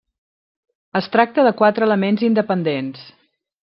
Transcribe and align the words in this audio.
Es 1.01 1.11
tracta 1.17 1.45
de 1.51 1.53
quatre 1.61 1.89
elements 1.91 2.29
independents. 2.33 3.09